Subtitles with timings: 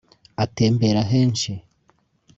[0.43, 1.51] atembera henshi